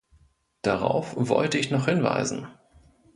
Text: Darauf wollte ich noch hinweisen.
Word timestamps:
Darauf 0.63 1.13
wollte 1.15 1.59
ich 1.59 1.69
noch 1.69 1.85
hinweisen. 1.85 2.47